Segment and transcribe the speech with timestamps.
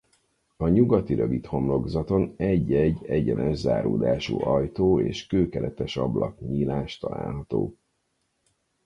[0.57, 7.77] A nyugati rövid homlokzaton egy-egy egyenes záródású ajtó és kőkeretes ablaknyílás található.